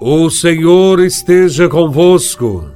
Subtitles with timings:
[0.00, 2.70] O Senhor esteja convosco,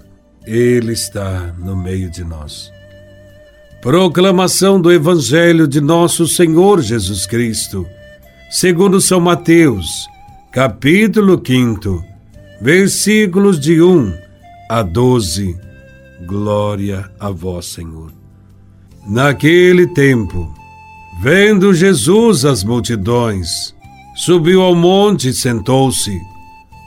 [0.44, 2.72] Ele está no meio de nós.
[3.80, 7.86] Proclamação do Evangelho de Nosso Senhor Jesus Cristo,
[8.50, 10.08] segundo São Mateus,
[10.50, 12.04] capítulo 5,
[12.60, 14.18] versículos de 1
[14.68, 15.56] a 12.
[16.26, 18.12] Glória a Vós, Senhor.
[19.06, 20.52] Naquele tempo,
[21.22, 23.72] vendo Jesus as multidões,
[24.16, 26.31] subiu ao monte e sentou-se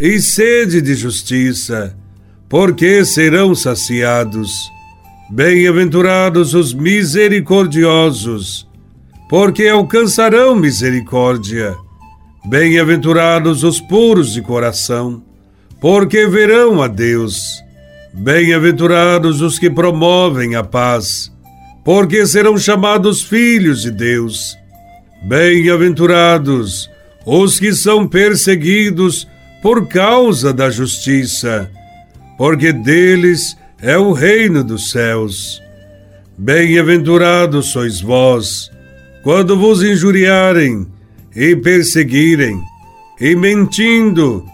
[0.00, 1.96] e sede de justiça,
[2.48, 4.70] porque serão saciados.
[5.30, 8.68] Bem-aventurados os misericordiosos,
[9.28, 11.74] porque alcançarão misericórdia.
[12.44, 15.24] Bem-aventurados os puros de coração,
[15.80, 17.40] porque verão a Deus.
[18.14, 21.32] Bem-aventurados os que promovem a paz,
[21.84, 24.56] porque serão chamados filhos de Deus.
[25.24, 26.88] Bem-aventurados
[27.24, 29.26] os que são perseguidos
[29.66, 31.68] por causa da justiça,
[32.38, 35.60] porque deles é o reino dos céus.
[36.38, 38.70] Bem-aventurados sois vós,
[39.24, 40.86] quando vos injuriarem
[41.34, 42.62] e perseguirem,
[43.20, 44.44] e mentindo,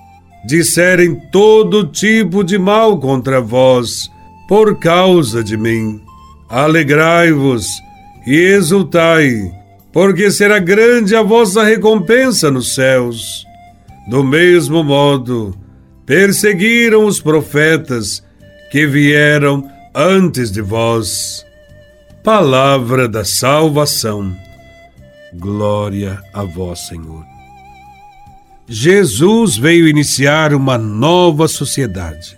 [0.46, 4.10] disserem todo tipo de mal contra vós,
[4.48, 6.00] por causa de mim.
[6.48, 7.66] Alegrai-vos
[8.26, 9.52] e exultai,
[9.92, 13.44] porque será grande a vossa recompensa nos céus
[14.08, 15.54] do mesmo modo,
[16.04, 18.22] perseguiram os profetas
[18.70, 21.44] que vieram antes de vós.
[22.24, 24.34] Palavra da salvação.
[25.34, 27.24] Glória a vós, Senhor.
[28.68, 32.36] Jesus veio iniciar uma nova sociedade,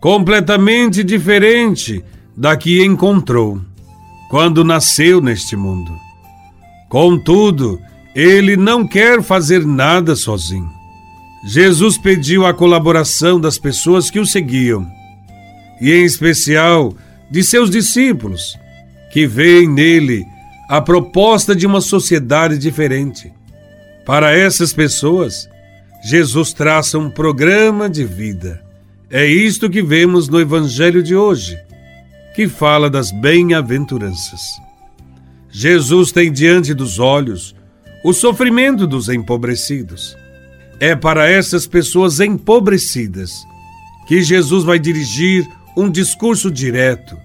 [0.00, 2.04] completamente diferente
[2.36, 3.60] da que encontrou
[4.30, 5.92] quando nasceu neste mundo.
[6.88, 7.80] Contudo,
[8.14, 10.79] ele não quer fazer nada sozinho.
[11.42, 14.86] Jesus pediu a colaboração das pessoas que o seguiam,
[15.80, 16.94] e em especial
[17.30, 18.58] de seus discípulos,
[19.10, 20.24] que veem nele
[20.68, 23.32] a proposta de uma sociedade diferente.
[24.04, 25.48] Para essas pessoas,
[26.04, 28.62] Jesus traça um programa de vida.
[29.10, 31.58] É isto que vemos no Evangelho de hoje,
[32.34, 34.42] que fala das bem-aventuranças.
[35.50, 37.56] Jesus tem diante dos olhos
[38.04, 40.19] o sofrimento dos empobrecidos
[40.80, 43.46] é para essas pessoas empobrecidas
[44.08, 45.46] que Jesus vai dirigir
[45.76, 47.16] um discurso direto,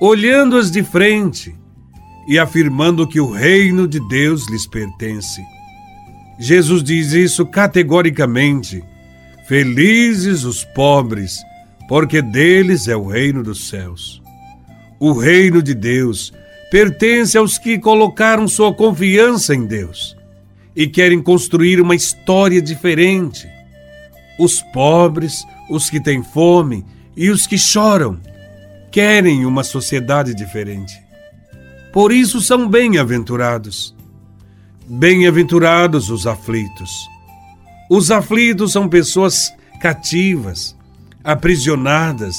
[0.00, 1.54] olhando-as de frente
[2.26, 5.40] e afirmando que o reino de Deus lhes pertence.
[6.38, 8.82] Jesus diz isso categoricamente:
[9.46, 11.38] Felizes os pobres,
[11.88, 14.20] porque deles é o reino dos céus.
[15.00, 16.32] O reino de Deus
[16.70, 20.17] pertence aos que colocaram sua confiança em Deus
[20.78, 23.48] e querem construir uma história diferente.
[24.38, 28.20] Os pobres, os que têm fome e os que choram
[28.88, 30.94] querem uma sociedade diferente.
[31.92, 33.92] Por isso são bem-aventurados.
[34.86, 37.08] Bem-aventurados os aflitos.
[37.90, 40.76] Os aflitos são pessoas cativas,
[41.24, 42.36] aprisionadas,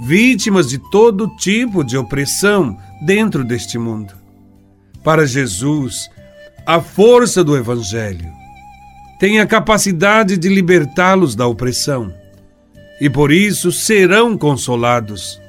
[0.00, 4.14] vítimas de todo tipo de opressão dentro deste mundo.
[5.04, 6.10] Para Jesus,
[6.68, 8.30] a força do Evangelho
[9.18, 12.12] tem a capacidade de libertá-los da opressão
[13.00, 15.40] e por isso serão consolados.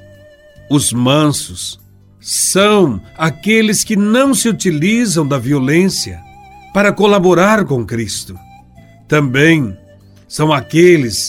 [0.70, 1.78] Os mansos
[2.18, 6.18] são aqueles que não se utilizam da violência
[6.72, 8.34] para colaborar com Cristo.
[9.06, 9.76] Também
[10.26, 11.28] são aqueles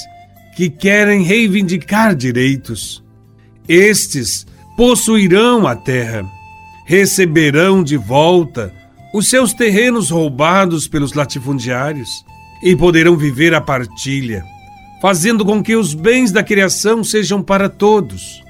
[0.55, 3.03] que querem reivindicar direitos.
[3.67, 4.47] Estes
[4.77, 6.23] possuirão a terra,
[6.85, 8.73] receberão de volta
[9.13, 12.23] os seus terrenos roubados pelos latifundiários
[12.63, 14.43] e poderão viver a partilha,
[15.01, 18.43] fazendo com que os bens da criação sejam para todos.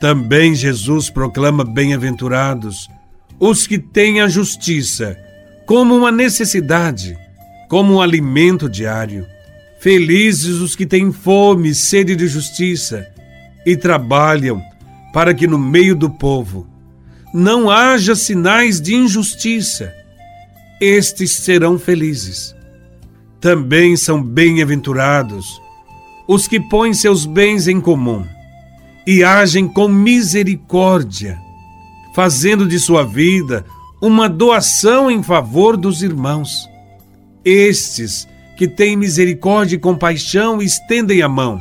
[0.00, 2.88] Também Jesus proclama bem-aventurados
[3.40, 5.16] os que têm a justiça
[5.64, 7.16] como uma necessidade,
[7.68, 9.26] como um alimento diário.
[9.80, 13.06] Felizes os que têm fome e sede de justiça
[13.64, 14.60] e trabalham
[15.12, 16.66] para que no meio do povo
[17.32, 19.92] não haja sinais de injustiça.
[20.80, 22.54] Estes serão felizes.
[23.40, 25.60] Também são bem-aventurados
[26.28, 28.24] os que põem seus bens em comum
[29.06, 31.38] e agem com misericórdia,
[32.14, 33.64] fazendo de sua vida
[34.02, 36.68] uma doação em favor dos irmãos.
[37.42, 38.28] Estes
[38.58, 41.58] que têm misericórdia e compaixão estendem a mão,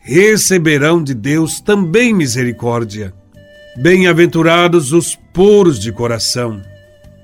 [0.00, 3.14] receberão de Deus também misericórdia.
[3.74, 6.60] Bem-aventurados os puros de coração.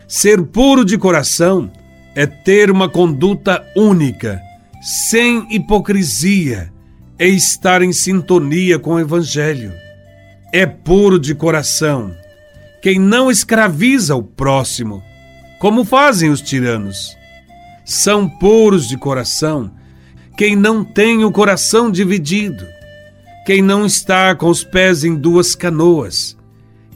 [0.07, 1.71] Ser puro de coração
[2.15, 4.41] é ter uma conduta única,
[4.81, 6.73] sem hipocrisia,
[7.19, 9.75] é estar em sintonia com o Evangelho.
[10.51, 12.15] É puro de coração
[12.81, 15.03] quem não escraviza o próximo,
[15.59, 17.15] como fazem os tiranos.
[17.85, 19.71] São puros de coração
[20.35, 22.67] quem não tem o coração dividido,
[23.45, 26.38] quem não está com os pés em duas canoas,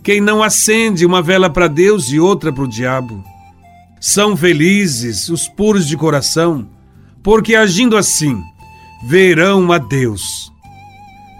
[0.02, 3.24] quem não acende uma vela para Deus e outra para o diabo.
[4.00, 6.68] São felizes os puros de coração,
[7.22, 8.42] porque agindo assim,
[9.06, 10.52] verão a Deus.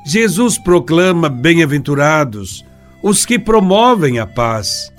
[0.06, 2.64] Jesus proclama bem-aventurados
[3.03, 4.93] os que promovem a paz.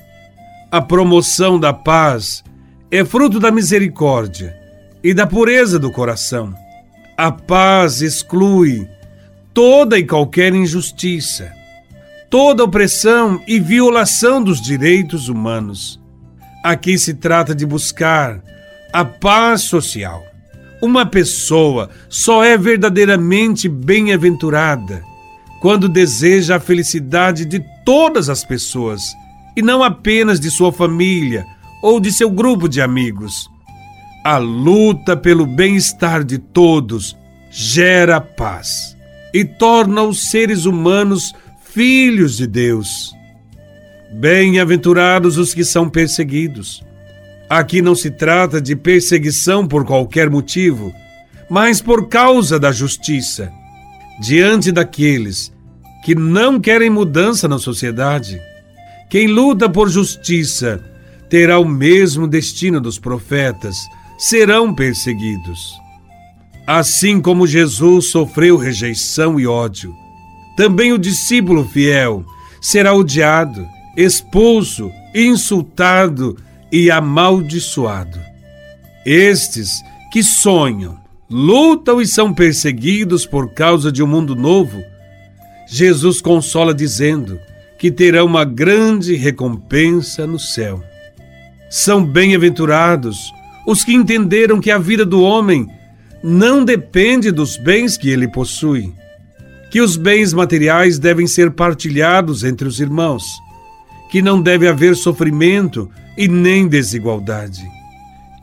[0.70, 2.44] A promoção da paz
[2.92, 4.54] é fruto da misericórdia
[5.02, 6.54] e da pureza do coração.
[7.18, 8.88] A paz exclui
[9.54, 11.54] toda e qualquer injustiça,
[12.34, 16.02] toda opressão e violação dos direitos humanos.
[16.64, 18.42] Aqui se trata de buscar
[18.92, 20.26] a paz social.
[20.82, 25.04] Uma pessoa só é verdadeiramente bem-aventurada
[25.62, 29.04] quando deseja a felicidade de todas as pessoas
[29.56, 31.46] e não apenas de sua família
[31.84, 33.48] ou de seu grupo de amigos.
[34.26, 37.16] A luta pelo bem-estar de todos
[37.52, 38.98] gera paz
[39.32, 41.32] e torna os seres humanos
[41.74, 43.16] filhos de Deus.
[44.12, 46.84] Bem-aventurados os que são perseguidos.
[47.50, 50.94] Aqui não se trata de perseguição por qualquer motivo,
[51.50, 53.52] mas por causa da justiça.
[54.22, 55.52] Diante daqueles
[56.06, 58.40] que não querem mudança na sociedade,
[59.10, 60.80] quem luta por justiça
[61.28, 63.78] terá o mesmo destino dos profetas,
[64.20, 65.74] serão perseguidos.
[66.68, 70.03] Assim como Jesus sofreu rejeição e ódio,
[70.56, 72.24] também o discípulo fiel
[72.62, 73.68] será odiado,
[73.98, 76.38] expulso, insultado
[76.72, 78.20] e amaldiçoado.
[79.06, 80.98] Estes que sonham,
[81.30, 84.82] lutam e são perseguidos por causa de um mundo novo,
[85.68, 87.40] Jesus consola dizendo
[87.80, 90.84] que terão uma grande recompensa no céu.
[91.70, 93.34] São bem-aventurados
[93.66, 95.68] os que entenderam que a vida do homem
[96.24, 98.94] não depende dos bens que ele possui,
[99.74, 103.24] que os bens materiais devem ser partilhados entre os irmãos,
[104.12, 107.68] que não deve haver sofrimento e nem desigualdade.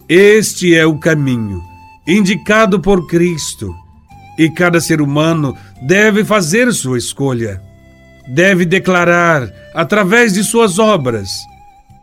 [0.09, 1.63] Este é o caminho
[2.05, 3.73] indicado por Cristo
[4.37, 7.63] e cada ser humano deve fazer sua escolha.
[8.35, 11.31] Deve declarar, através de suas obras,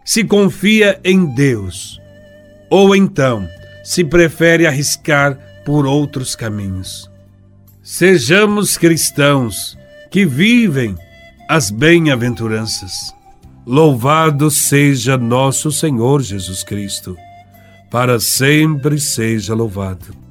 [0.06, 2.00] se confia em Deus
[2.70, 3.46] ou então
[3.84, 7.12] se prefere arriscar por outros caminhos.
[7.89, 9.78] Sejamos cristãos
[10.12, 10.94] que vivem
[11.48, 13.16] as bem-aventuranças.
[13.66, 17.16] Louvado seja nosso Senhor Jesus Cristo,
[17.89, 20.27] para sempre seja louvado.